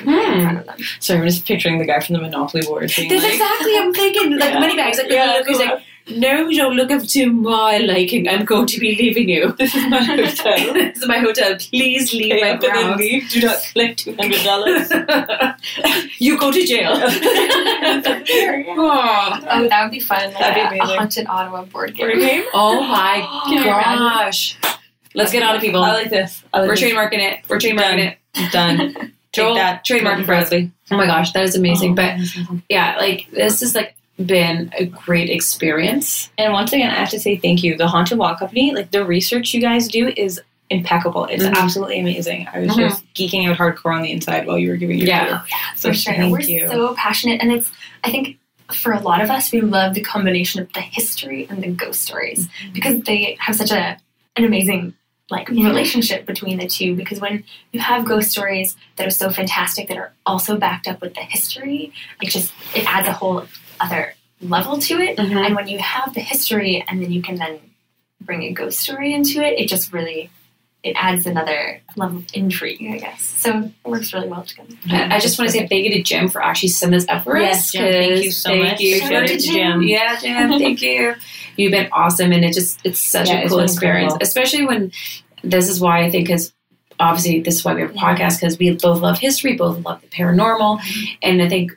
[0.00, 0.42] in Hmm.
[0.42, 0.76] front of them.
[1.00, 2.84] So I'm just picturing the guy from the Monopoly board.
[2.84, 4.38] That's like, exactly I'm thinking.
[4.38, 4.58] Like Yeah.
[4.60, 4.98] money bags.
[4.98, 5.80] Like, Yeah, he's like,
[6.10, 8.28] no, don't look up to my liking.
[8.28, 9.52] I'm going to be leaving you.
[9.52, 10.72] this is my hotel.
[10.74, 11.56] this is my hotel.
[11.58, 13.28] Please leave Pay my up and then leave.
[13.30, 14.90] Do not collect two hundred dollars.
[16.18, 16.92] you go to jail.
[18.00, 20.24] oh, Oh, that would be fun.
[20.32, 20.96] Like That'd be a, a amazing.
[20.98, 22.44] haunted Ottawa board game.
[22.54, 24.58] oh my Can gosh.
[25.14, 25.82] Let's get on it, people.
[25.82, 26.44] I like this.
[26.52, 26.84] I like We're this.
[26.84, 27.40] trademarking it.
[27.48, 28.52] We're trademarking it.
[28.52, 28.94] Done.
[28.94, 30.70] Take Joel, that, trademark Milton Bradley.
[30.90, 31.92] Oh my gosh, that is amazing.
[31.92, 32.16] Oh, but
[32.48, 36.30] but yeah, like this is like been a great experience.
[36.38, 37.76] and once again, I have to say thank you.
[37.76, 41.24] The Haunted Walk Company, like the research you guys do, is impeccable.
[41.26, 41.54] It's Mhm.
[41.54, 42.46] absolutely amazing.
[42.52, 42.88] I was Mhm.
[42.90, 45.26] just geeking out hardcore on the inside while you were giving your Yeah.
[45.26, 45.42] tour.
[45.76, 46.14] So for sure.
[46.14, 46.68] thank We're you.
[46.68, 47.70] so passionate, and it's
[48.04, 48.36] I think
[48.72, 52.02] for a lot of us, we love the combination of the history and the ghost
[52.02, 52.72] stories Mm-hmm.
[52.74, 53.96] because they have such a
[54.36, 54.94] an amazing
[55.30, 56.94] like relationship between the two.
[56.94, 61.00] Because when you have ghost stories that are so fantastic that are also backed up
[61.02, 63.44] with the history, it just it adds a whole
[63.80, 65.16] other level to it.
[65.16, 65.36] Mm-hmm.
[65.36, 67.58] And when you have the history and then you can then
[68.20, 70.30] bring a ghost story into it, it just really
[70.84, 73.20] it adds another level of intrigue, I guess.
[73.22, 74.74] So it works really well together.
[74.88, 77.24] I I just want to say thank you to Jim for actually sending this up
[77.24, 77.72] for Yes.
[77.72, 78.58] Jim, thank 'cause you so much.
[78.58, 78.80] thank much.
[78.80, 78.98] You.
[79.00, 79.82] Shout out to Jim.
[79.82, 81.14] Yeah, Jim, thank you.
[81.56, 84.22] You've been awesome, and it just it's such Yeah, a cool experience, incredible.
[84.22, 84.92] especially when
[85.42, 86.52] this is why I think because
[87.00, 90.00] obviously this is why we have a podcast because we both love history, both love
[90.00, 90.80] the paranormal,
[91.22, 91.72] and I think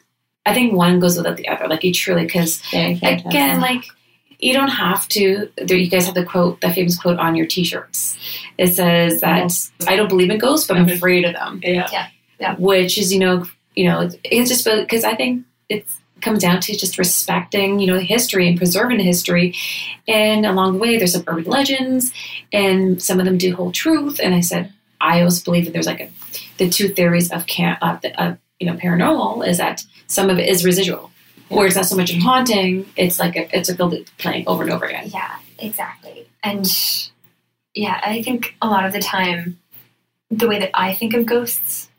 [0.45, 1.67] I think one goes without the other.
[1.67, 3.83] Like you truly because Yeah, you can't again, like
[4.39, 5.49] you don't have to.
[5.57, 8.17] There, you guys have the quote, the famous quote on your T-shirts.
[8.57, 9.51] It says that
[9.87, 11.59] I don't believe in ghosts, but I'm afraid of them.
[11.63, 12.07] yeah.
[12.39, 12.55] yeah.
[12.55, 16.59] Which is, you know, you know, it's- it's just because I think it's comes down
[16.61, 19.55] to just respecting, you know, history and preserving history.
[20.07, 22.13] And along the way, there's some urban legends,
[22.53, 24.19] and some of them do hold truth.
[24.21, 26.09] And I said, I also believe that there's like a,
[26.57, 30.29] the two theories of can of uh, the of, you know paranormal is that some
[30.29, 31.11] of it is residual,
[31.49, 32.85] where it's not so much in haunting.
[32.95, 35.09] It's like a, it's a build playing over and over again.
[35.11, 36.27] Yeah, exactly.
[36.43, 36.67] And
[37.73, 39.59] yeah, I think a lot of the time,
[40.29, 41.89] the way that I think of ghosts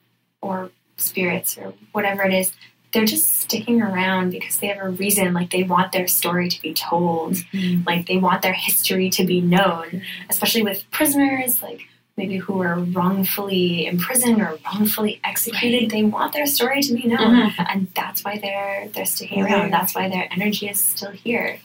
[0.40, 2.52] or spirits or whatever it is,
[2.92, 5.34] they're just sticking around because they have a reason.
[5.34, 7.82] Like they want their story to be told, mm-hmm.
[7.84, 10.30] like they want their history to be known, mm-hmm.
[10.30, 15.90] especially with prisoners, like maybe who were wrongfully imprisoned or wrongfully executed.
[15.90, 19.44] They want their story to be known, and that's why they're they're sticking Yeah.
[19.46, 19.70] around.
[19.72, 21.58] That's why their energy is still here.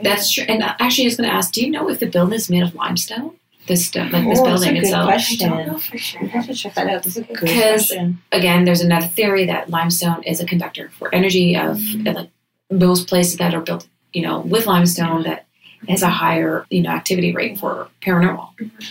[0.00, 0.44] That's true.
[0.48, 2.62] And actually, I was going to ask, do you know if the building is made
[2.62, 3.32] of limestone?
[3.66, 5.04] This stone, like this Oh, that's building a good itself.
[5.04, 5.52] question.
[5.52, 6.20] I don't know for sure.
[6.22, 7.02] We have to check that out.
[7.04, 7.92] This is a good Because-
[8.32, 12.30] Again, there's another theory that limestone is a conductor for energy of uh, like
[12.72, 15.46] most places that are built, you know, with limestone that
[15.88, 18.48] has a higher, you know, activity rate for paranormal.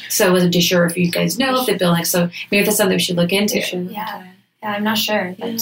[0.10, 2.06] So I wasn't too sure if you guys know if the building.
[2.06, 3.60] So maybe that's something we should look into.
[3.60, 4.28] Yeah.
[4.64, 5.58] Yeah, I'm not sure, but Yeah.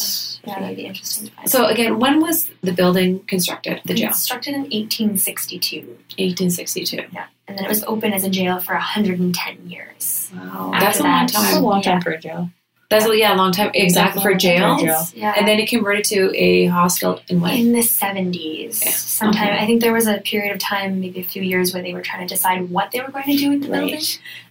[0.46, 1.50] yeah, that'd be interesting to find.
[1.50, 3.80] So again, when was the building constructed?
[3.86, 7.06] The jail, constructed in 1862, 1862.
[7.14, 10.30] Yeah, and then it was open as a jail for 110 years.
[10.36, 10.72] Wow.
[10.78, 11.64] That's a long that- That's a time.
[11.64, 12.04] long time Yeah.
[12.04, 12.50] for a jail.
[12.90, 14.80] That's a, yeah, a long time exactly for jail.
[14.80, 15.04] Jail.
[15.14, 15.36] Yeah.
[15.38, 17.54] And then it converted to a hostel in what?
[17.54, 18.92] in the 70s, Yeah.
[18.92, 19.60] sometime Okay.
[19.60, 22.02] I think there was a period of time, maybe a few years, where they were
[22.02, 23.80] trying to decide what they were going to do with the Right.
[23.92, 24.02] building.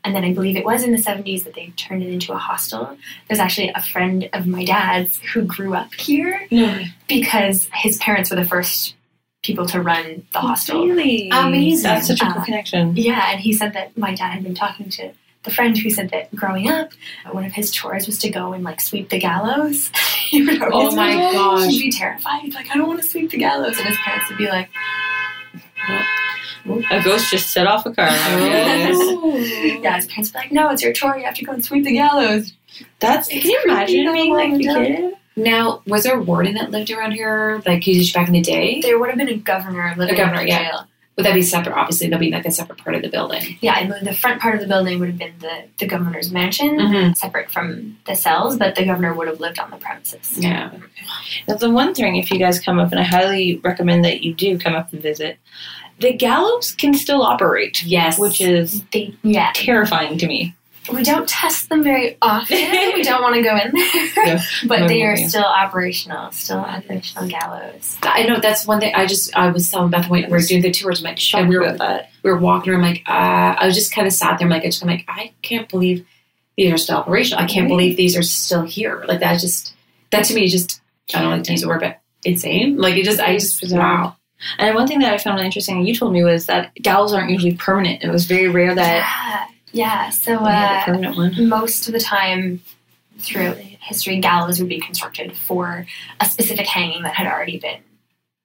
[0.05, 2.39] And then I believe it was in the 70s that they turned it into a
[2.39, 2.97] hostel.
[3.27, 6.85] There's actually a friend of my dad's who grew up here No.
[7.09, 8.95] because his parents were the first
[9.43, 10.87] people to run the hostel.
[10.87, 11.29] Really?
[11.33, 11.83] Amazing.
[11.83, 12.97] That's such a Uh, cool connection.
[12.97, 15.11] Yeah, and he said that my dad had been talking to
[15.49, 16.91] the friend who said that growing up,
[17.25, 19.89] uh, one of his chores was to go and like sweep the gallows.
[20.29, 21.71] he would Oh always my be- gosh.
[21.71, 22.43] He'd be terrified.
[22.43, 23.79] He'd be like, I don't want to sweep the gallows.
[23.79, 24.69] And his parents would be like,
[26.91, 28.09] A ghost just set off a car.
[28.11, 29.25] Oh.
[29.83, 31.17] Yeah, his parents would be like, No, it's your chore.
[31.17, 32.53] You have to go and sweep the gallows.
[33.01, 33.29] That's.
[33.29, 34.85] Can you creepy imagine being like a yeah.
[34.85, 35.15] kid?
[35.37, 38.81] Now, was there a warden that lived around here, like usually back in the day?
[38.81, 40.71] There would have been a governor living A governor, in the yeah.
[40.71, 40.87] jail.
[41.19, 41.75] Would that be separate?
[41.77, 43.59] Obviously, that'd be like a separate part of the building.
[43.61, 46.31] Yeah, I believe the front part of the building would have been the, the governor's
[46.33, 47.13] mansion, Mm-hmm.
[47.15, 50.39] separate from the cells, but the governor would have lived on the premises.
[50.39, 50.71] Yeah.
[51.47, 52.17] That's the one thing.
[52.17, 55.03] If you guys come up, and I highly recommend that you do come up and
[55.03, 55.39] visit,
[55.99, 58.17] the gallows can still operate, Yes.
[58.19, 60.55] which is They, yeah, terrifying to me.
[60.93, 62.57] We don't test them very often.
[62.57, 64.43] we don't want to go in there, Yeah.
[64.67, 65.27] but they are Yeah.
[65.29, 66.31] still operational.
[66.33, 67.97] Still operational gallows.
[68.03, 68.95] I know that's one thing.
[68.95, 71.01] I just I was telling Beth when we were doing the tours.
[71.01, 72.11] I'm like, Shocked and we were about that.
[72.23, 72.85] we were walking around.
[72.85, 74.47] I'm like, uh, I was just kind of sat there.
[74.47, 76.07] I'm like, I just I'm like, I can't believe
[76.57, 77.43] these are still operational.
[77.43, 77.69] I can't Right.
[77.69, 79.05] believe these are still here.
[79.07, 79.75] Like that just
[80.11, 80.81] that to me is just
[81.15, 82.77] I don't like to use the word, but insane.
[82.79, 83.81] Like it just I just Bizarre.
[83.81, 84.15] wow.
[84.59, 87.31] And one thing that I found really interesting, you told me, was that gallows aren't
[87.31, 88.05] usually permanent.
[88.05, 90.11] It was very rare that Yeah, yeah.
[90.11, 92.61] So we had a uh, most of the time
[93.19, 95.87] through history, gallows would be constructed for
[96.21, 97.81] a specific hanging that had already been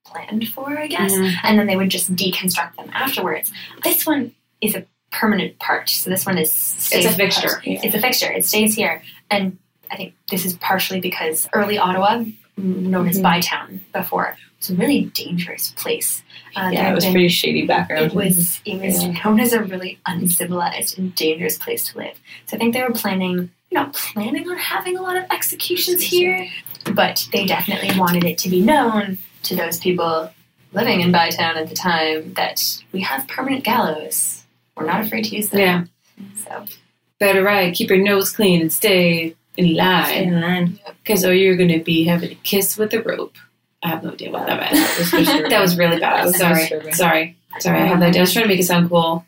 [0.05, 1.35] planned for, I guess, Mhm.
[1.43, 3.51] and then they would just deconstruct them afterwards.
[3.83, 7.61] This one is a permanent part, so this one is It's a fixture.
[7.65, 8.31] It's a fixture.
[8.31, 9.57] It stays here, and
[9.91, 12.23] I think this is partially because early Ottawa,
[12.57, 13.23] known as Mhm.
[13.23, 14.35] Bytown before,
[14.69, 16.23] was a really dangerous place.
[16.55, 18.05] Uh, Yeah, it was been- pretty shady background.
[18.07, 19.11] it was it was Yeah.
[19.23, 22.19] known as a really uncivilized and dangerous place to live.
[22.45, 26.01] So I think they were planning, you know, planning on having a lot of executions
[26.03, 26.47] here,
[26.93, 30.31] but they definitely wanted it to be known to those people
[30.73, 34.43] living in Bytown at the time that we have permanent gallows.
[34.75, 35.59] We're not afraid to use them.
[35.59, 36.23] Yeah.
[36.45, 36.65] So
[37.19, 37.73] Better right.
[37.73, 40.33] Keep your nose clean and stay in line.
[40.33, 43.35] And then Because or you're gonna be having a kiss with a rope.
[43.83, 44.73] I have no idea what that meant.
[44.73, 46.25] That was that was really bad.
[46.25, 46.67] Was sorry.
[46.93, 47.37] Sorry.
[47.59, 48.21] Sorry, I have no idea.
[48.21, 49.25] I was trying to make it sound cool.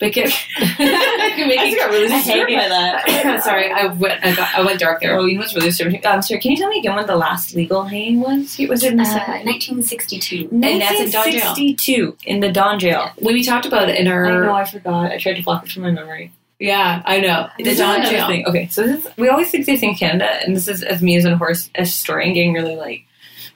[0.00, 0.26] But it,
[0.58, 3.42] I just got really disturbed by that.
[3.44, 5.16] sorry, I went I, got, I went dark there.
[5.16, 6.04] Oh, you know what's really disturbing?
[6.04, 8.58] Um, sorry, can you tell me again when the last legal hanging was?
[8.58, 10.48] It was it in the uh, 1962.
[10.50, 11.46] And that's in Don Jail.
[11.46, 13.12] 1962 in the Don Jail.
[13.18, 14.26] When we talked about it in our.
[14.26, 15.12] I know, I forgot.
[15.12, 16.32] I tried to block it from my memory.
[16.58, 18.26] yeah, I know the This Don Jail.
[18.26, 18.46] thing.
[18.46, 21.16] Okay, so this is, we always think this in Canada, and this is as me
[21.16, 23.04] as a horse, a historian, getting really like,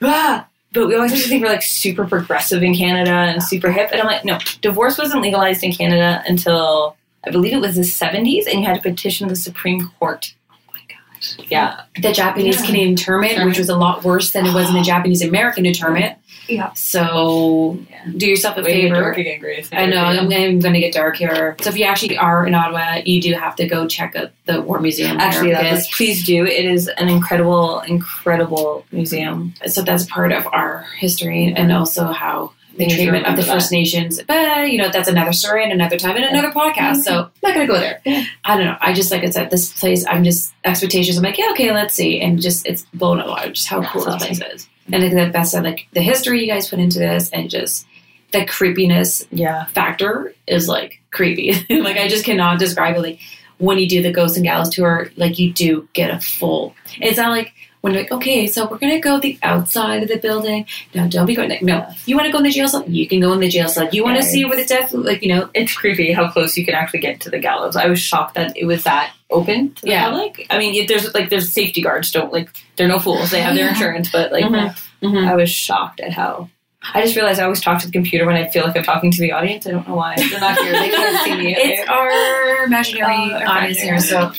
[0.01, 0.45] ah.
[0.71, 4.05] But we always think we're like super progressive in Canada and super hip, and I'm
[4.05, 8.59] like, no, divorce wasn't legalized in Canada until I believe it was the 70s, and
[8.59, 10.33] you had to petition the Supreme Court.
[10.51, 11.37] Oh my gosh.
[11.49, 11.81] Yeah.
[11.99, 12.65] the Japanese Yeah.
[12.67, 16.17] Canadian internment, which was a lot worse than it was in the Japanese American internment.
[16.49, 16.73] Yeah.
[16.73, 18.11] So Yeah.
[18.17, 19.11] do yourself a Way favor.
[19.11, 19.69] again, Grace.
[19.71, 21.55] I know I'm, I'm going to get dark here.
[21.61, 24.61] So if you actually are in Ottawa, you do have to go check out the
[24.61, 25.17] War Museum.
[25.19, 26.45] Actually, yeah, please do.
[26.45, 29.53] It is an incredible, incredible museum.
[29.67, 33.35] so that's part of our history and also how the We need to treatment of
[33.35, 34.21] the remember First Nations.
[34.25, 36.97] But you know, that's another story and another time and another podcast.
[37.03, 38.01] So I'm not going to go there.
[38.45, 38.77] I don't know.
[38.79, 40.05] I just like I said, this place.
[40.05, 41.17] I'm just expectations.
[41.17, 44.25] I'm like, yeah, okay, let's see, and just it's blown away just how cool That's
[44.27, 44.69] this place is.
[44.91, 47.85] And like the best of like the history you guys put into this, and just
[48.31, 49.65] the creepiness Yeah.
[49.65, 51.53] factor is like creepy.
[51.81, 53.01] like I just cannot describe it.
[53.01, 53.19] Like
[53.57, 56.75] when you do the Ghosts and Gallows tour, like you do get a full.
[57.01, 60.17] It's not like when you're like, okay, so we're gonna go the outside of the
[60.17, 60.65] building.
[60.93, 61.49] No, don't be going.
[61.49, 61.59] There.
[61.61, 62.83] No, you want to go in the jail cell?
[62.89, 63.87] You can go in the jail cell.
[63.91, 66.57] You want to Yeah, see where the death, like you know, It's creepy how close
[66.57, 67.75] you can actually get to the gallows.
[67.75, 70.09] I was shocked that it was that open to the Yeah.
[70.09, 70.45] public.
[70.49, 72.11] I mean, there's like there's safety guards.
[72.11, 73.31] Don't like they're no fools.
[73.31, 73.71] They have their Yeah.
[73.71, 74.75] insurance, but like Mhm.
[75.03, 75.27] Mhm.
[75.27, 76.49] I was shocked at how.
[76.93, 79.11] I just realized I always talk to the computer when I feel like I'm talking
[79.11, 79.67] to the audience.
[79.67, 80.15] I don't know why.
[80.15, 80.71] They're not here.
[80.71, 81.55] They can't see me.
[81.57, 83.99] It's our imaginary audience here.
[83.99, 84.31] So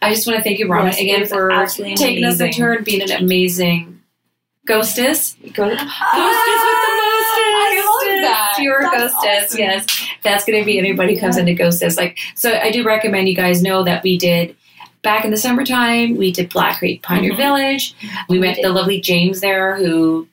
[0.00, 1.50] I just want to thank you, Robin, Yes, again for
[1.96, 4.00] taking us tour and being an amazing
[4.66, 5.34] ghostess.
[5.52, 7.38] Go- Ghostess with the mostest.
[7.60, 8.56] I love that.
[8.60, 9.44] You're a ghostess.
[9.52, 9.58] awesome.
[9.58, 9.86] Yes,
[10.22, 11.96] that's going to be anybody who comes into ghostess.
[11.98, 14.56] Like, so I do recommend you guys know that we did
[15.02, 16.16] back in the summertime.
[16.16, 17.36] We did Black Creek Pioneer Mhm.
[17.36, 17.94] Village.
[18.28, 20.26] We met the lovely James there, who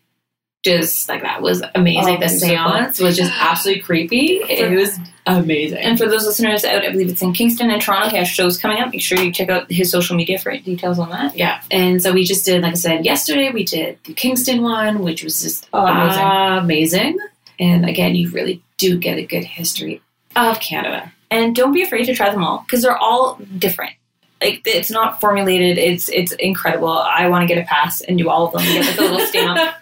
[0.65, 2.15] just like that was amazing.
[2.15, 2.56] Oh, the it was so cool.
[2.73, 4.41] seance was just absolutely creepy.
[4.49, 4.97] It was
[5.28, 5.78] amazing.
[5.80, 8.10] And for those listeners out, I believe it's in Kingston and Toronto.
[8.10, 8.91] He has shows coming up.
[8.91, 11.38] Make sure you check out his social media for details on that.
[11.38, 14.99] Yeah, and so we just did, like I said, yesterday we did the Kingston one,
[14.99, 16.63] which was just Oh, amazing.
[16.63, 17.17] amazing.
[17.60, 20.01] And again, you really do get a good history
[20.36, 21.12] of Canada.
[21.32, 23.93] and don't be afraid to try them all because they're all different.
[24.41, 25.78] Like it's not formulated.
[25.78, 26.89] It's it's incredible.
[26.91, 28.63] I want to get a pass and do all of them.
[28.63, 29.76] Get like a little stamp.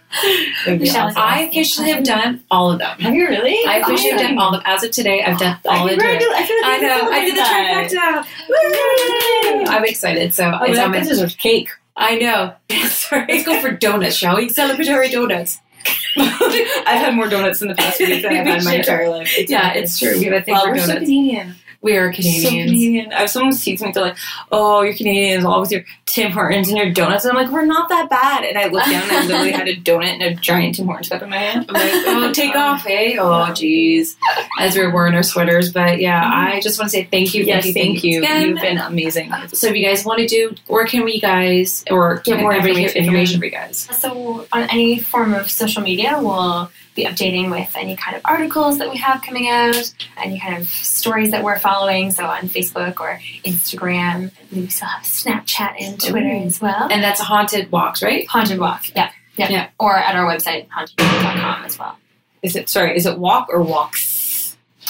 [0.79, 1.21] Michelle, awesome.
[1.21, 2.99] I officially have done all of them.
[2.99, 3.57] have you really?
[3.67, 4.61] I officially have done all of them.
[4.65, 6.07] As of today, I've done all of them.
[6.07, 7.09] I feel like I know.
[7.11, 7.89] I did the that.
[7.91, 9.67] trifecta.
[9.67, 9.73] Woo!
[9.73, 10.33] I'm excited.
[10.35, 10.99] So Oh, it's that on my.
[10.99, 11.69] this is a cake.
[11.97, 12.53] I know.
[12.89, 13.25] Sorry.
[13.27, 14.49] Let's go for donuts, shall we?
[14.49, 15.57] Celebratory donuts.
[16.17, 19.33] I've had more donuts in the past week than I've had in my entire life.
[19.37, 19.83] It's Yeah, amazing.
[19.83, 20.19] it's true.
[20.19, 21.05] We have a thing Well, for we're so donuts.
[21.05, 21.55] Canadian.
[21.83, 22.71] We are So Canadians.
[22.71, 23.13] Canadian.
[23.13, 24.17] I have someone sees me, they're like,
[24.51, 27.65] "Oh, you're Canadians, all with your Tim Hortons and your donuts." And I'm like, "We're
[27.65, 30.33] not that bad." And I look down and I literally had a donut and a
[30.35, 31.65] giant Tim Hortons cup in my hand.
[31.67, 33.17] I'm like, oh, take off, hey?
[33.17, 34.15] Oh, jeez.
[34.59, 35.73] As we're wearing our sweaters.
[35.73, 36.55] But yeah, mm-hmm.
[36.55, 37.43] I just want to say thank you.
[37.43, 38.19] Yes, thank you.
[38.19, 38.49] again.
[38.49, 39.31] You've been amazing.
[39.31, 42.53] Uh, so if you guys want to do, where can we guys, or Get more
[42.53, 42.97] information.
[42.97, 43.89] information for you guys?
[43.99, 48.77] So on any form of social media, we'll be updating with any kind of articles
[48.77, 52.11] that we have coming out, any kind of stories that we're following.
[52.11, 56.43] So on Facebook or Instagram, we still have Snapchat and Twitter Ooh.
[56.43, 56.87] as well.
[56.91, 58.27] And that's Haunted Walks, right?
[58.27, 59.69] Haunted Walk, yeah, yeah, Yeah.
[59.79, 61.97] Or at our website, hauntedwalk.com as well.
[62.41, 62.95] Is it sorry?
[62.95, 64.12] Is it walk or walks?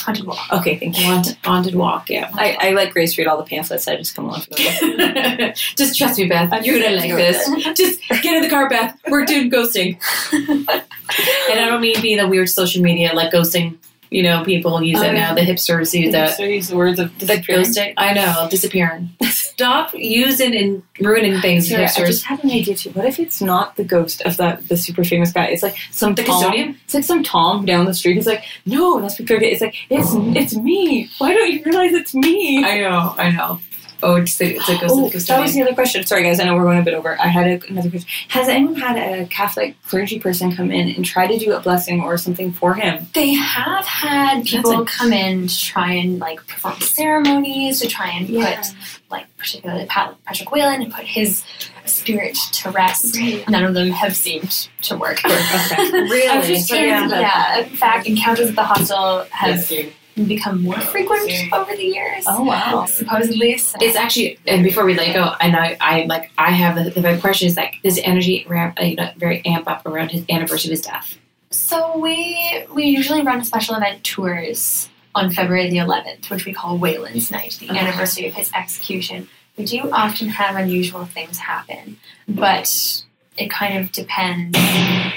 [0.04, 0.52] Haunted Walk.
[0.52, 1.06] Okay, thank you.
[1.06, 2.30] Haunted, haunted Walk, yeah.
[2.34, 3.88] I, I let Grace read all the pamphlets.
[3.88, 6.66] I just come along for the just trust me, Beth.
[6.66, 7.50] You're gonna like this.
[7.78, 9.00] Just get in the car, Beth.
[9.10, 9.98] We're doing ghosting.
[10.34, 13.78] and I don't mean being a weird social media like ghosting.
[14.14, 15.30] You know, people use Oh, it yeah.
[15.30, 15.34] now.
[15.34, 16.38] The hipsters use that.
[16.38, 17.64] So use the words of The disappearing.
[17.66, 17.94] ghosting.
[17.98, 19.10] I know, disappearing.
[19.24, 22.92] Stop using and ruining things, Sorry, I just had an idea too.
[22.92, 25.46] What if it's not the ghost of that the super famous guy?
[25.46, 26.42] It's like some The Tom.
[26.42, 26.78] custodian?
[26.86, 28.16] It's like some Tom down the street.
[28.16, 29.50] He's like, no, that's Victoria.
[29.52, 31.10] It's like it's it's me.
[31.18, 32.64] Why don't you realize it's me?
[32.64, 33.60] I know, I know.
[34.04, 36.06] Oh, it's the, it's a ghost Oh, of the that was the other question.
[36.06, 36.40] Sorry, guys.
[36.40, 37.20] I know we're going a bit over.
[37.20, 38.10] I had a, another question.
[38.30, 42.02] Has anyone had a Catholic clergy person come in and try to do a blessing
[42.02, 43.08] or something for him?
[43.14, 47.88] They have had people That's a- come in to try and like perform ceremonies to
[47.88, 48.76] try and put
[49.10, 51.44] like particularly Pat- Patrick Whelan and put his
[51.86, 53.16] spirit to rest.
[53.50, 55.20] None of them have seemed to work.
[55.74, 55.92] Okay.
[55.92, 56.48] Really?
[56.48, 59.68] Just yeah, yeah, in fact, encounters at the hostel have
[60.16, 62.26] become more frequent over the years.
[62.28, 62.86] Oh wow.
[62.86, 63.78] Supposedly, so.
[63.82, 67.18] It's actually, and before we let go, and I, I like, I have the, the
[67.20, 70.82] question is like, does energy ramp, uh, very amp up around his anniversary of his
[70.82, 71.18] death?
[71.50, 76.78] So we we usually run special event tours on February the 11th, which we call
[76.78, 77.78] Whelan's Night, the Okay.
[77.80, 79.28] anniversary of his execution.
[79.58, 81.98] We do often have unusual things happen,
[82.28, 83.04] but
[83.38, 84.58] it kind of depends,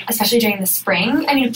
[0.09, 1.27] especially during the spring.
[1.27, 1.55] I mean,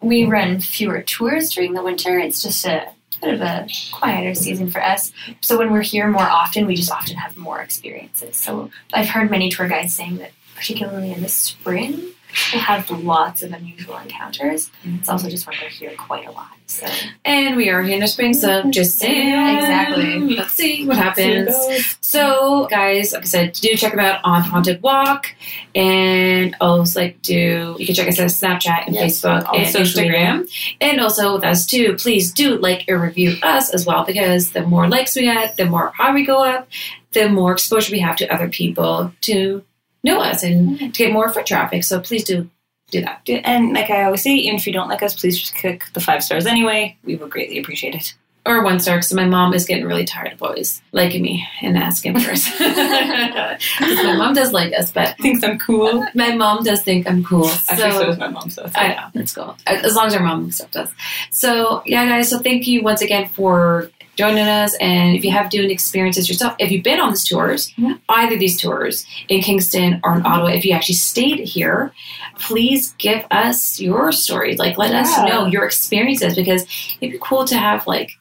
[0.00, 2.18] we run fewer tours during the winter.
[2.18, 2.88] It's just a
[3.20, 5.12] bit of a quieter season for us.
[5.40, 8.36] So when we're here more often, we just often have more experiences.
[8.36, 12.12] So I've heard many tour guides saying that, particularly in the spring,
[12.52, 14.70] We'll have lots of unusual encounters.
[14.84, 16.50] It's also just when we're here quite a lot.
[16.66, 16.86] So
[17.24, 19.56] And we are here in the spring, so just saying.
[19.56, 20.36] Exactly.
[20.36, 21.54] Let's see what happens.
[22.00, 25.34] So, guys, like I said, do check them out on Haunted Walk,
[25.74, 29.66] and also like do you can check us out on Snapchat and Yes, Facebook and
[29.66, 30.50] Instagram,
[30.80, 31.96] and also with us too.
[31.96, 35.66] Please do like and review us as well because the more likes we get, the
[35.66, 36.68] more high we go up,
[37.12, 39.64] the more exposure we have to other people to
[40.02, 40.86] know us and mm-hmm.
[40.90, 41.84] to get more foot traffic.
[41.84, 42.48] So please do
[42.90, 43.22] do that.
[43.28, 46.00] And like I always say, even if you don't like us, please just click the
[46.00, 46.96] five stars anyway.
[47.04, 48.14] We would greatly appreciate it.
[48.46, 51.76] Or one star, because my mom is getting really tired of always liking me and
[51.76, 52.48] asking first.
[52.58, 56.06] 'Cause my mom does like us, but Thinks I'm cool.
[56.14, 57.48] my mom does think I'm cool.
[57.68, 58.48] Actually, so so does my mom.
[58.48, 59.56] So it's I know that's cool.
[59.66, 60.90] As long as our mom accepts us.
[61.30, 62.30] So yeah, guys.
[62.30, 63.90] So thank you once again for
[64.20, 64.74] joining us.
[64.80, 67.94] And if you have doing experiences yourself, if you've been on these tours, Yeah.
[68.08, 71.92] either these tours in Kingston or in Ottawa, if you actually stayed here,
[72.38, 74.58] please give us your stories.
[74.58, 76.62] Like let us know your experiences because
[77.00, 78.12] it'd be cool to have like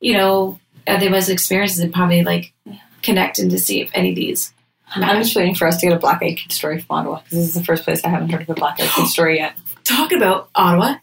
[0.00, 2.52] you know other people's experiences and probably like
[3.02, 4.52] connect and to see if any of these.
[4.94, 7.38] I'm just waiting for us to get a Black Eyed Kid story from Ottawa because
[7.38, 9.54] this is the first place I haven't heard of a Black Eyed Kid story yet.
[9.84, 10.96] Talk about Ottawa,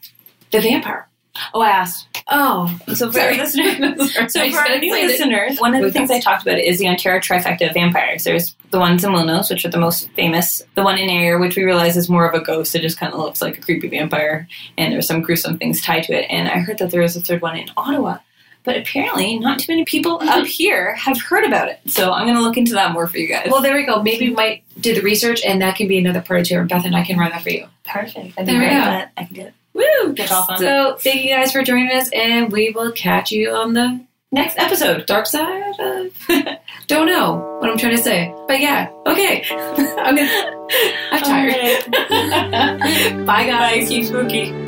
[0.50, 1.06] the vampire.
[1.52, 2.08] Oh, I asked.
[2.28, 3.32] Oh, So for sorry.
[3.38, 4.32] our listeners.
[4.32, 6.88] So I for our new listeners, one of the things I talked about is the
[6.88, 8.24] Ontario trifecta of vampires.
[8.24, 10.62] There's the ones in Wilnos, which are the most famous.
[10.74, 12.74] The one in Ayr, which we realize is more of a ghost.
[12.74, 16.04] It just kind of looks like a creepy vampire, and there's some gruesome things tied
[16.04, 16.26] to it.
[16.30, 18.18] And I heard that there is a third one in Ottawa,
[18.62, 21.80] but apparently not too many people up here have heard about it.
[21.86, 23.48] So I'm going to look into that more for you guys.
[23.50, 24.02] Well, there we go.
[24.02, 26.64] Maybe we might do the research, and that can be another part of tour.
[26.64, 27.66] Beth and I can run that for you.
[27.84, 28.36] perfect.
[28.36, 28.84] That'd there we great, go.
[28.84, 29.54] but I can do it.
[29.74, 30.14] Woo!
[30.14, 30.30] That's.
[30.58, 34.00] So, thank you guys for joining us, and we will catch you on the
[34.32, 35.06] Next episode.
[35.06, 36.12] dark side of.
[36.88, 39.44] Don't know what I'm trying to say, but yeah, okay.
[39.52, 40.66] I'm gonna.
[41.12, 41.90] I'm oh tired.
[43.26, 43.84] Bye, guys.
[43.84, 43.86] Bye.
[43.88, 44.63] Keep spooky.